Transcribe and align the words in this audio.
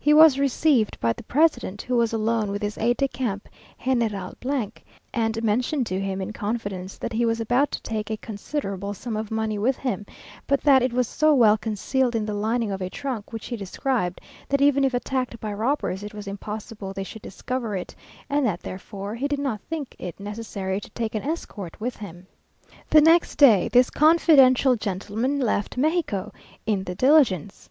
He 0.00 0.14
was 0.14 0.38
received 0.38 0.98
by 1.00 1.12
the 1.12 1.22
president, 1.22 1.82
who 1.82 1.96
was 1.96 2.14
alone 2.14 2.50
with 2.50 2.62
his 2.62 2.78
aide 2.78 2.96
de 2.96 3.06
camp, 3.08 3.46
General, 3.84 4.32
and 5.12 5.44
mentioned 5.44 5.86
to 5.88 6.00
him 6.00 6.22
in 6.22 6.32
confidence 6.32 6.96
that 6.96 7.12
he 7.12 7.26
was 7.26 7.40
about 7.42 7.70
to 7.72 7.82
take 7.82 8.10
a 8.10 8.16
considerable 8.16 8.94
sum 8.94 9.18
of 9.18 9.30
money 9.30 9.58
with 9.58 9.76
him, 9.76 10.06
but 10.46 10.62
that 10.62 10.82
it 10.82 10.94
was 10.94 11.06
so 11.06 11.34
well 11.34 11.58
concealed 11.58 12.16
in 12.16 12.24
the 12.24 12.32
lining 12.32 12.70
of 12.70 12.80
a 12.80 12.88
trunk, 12.88 13.34
which 13.34 13.48
he 13.48 13.54
described, 13.58 14.18
that 14.48 14.62
even 14.62 14.82
if 14.82 14.94
attacked 14.94 15.38
by 15.40 15.52
robbers, 15.52 16.02
it 16.02 16.14
was 16.14 16.26
impossible 16.26 16.94
they 16.94 17.04
should 17.04 17.20
discover 17.20 17.76
it, 17.76 17.94
and 18.30 18.46
that 18.46 18.60
therefore 18.60 19.14
he 19.14 19.28
did 19.28 19.38
not 19.38 19.60
think 19.68 19.94
it 19.98 20.18
necessary 20.18 20.80
to 20.80 20.88
take 20.88 21.14
an 21.14 21.22
escort 21.22 21.78
with 21.78 21.96
him. 21.98 22.26
The 22.88 23.02
next 23.02 23.36
day 23.36 23.68
this 23.68 23.90
confidential 23.90 24.74
gentleman 24.76 25.38
left 25.38 25.76
Mexico, 25.76 26.32
in 26.64 26.84
the 26.84 26.94
diligence. 26.94 27.68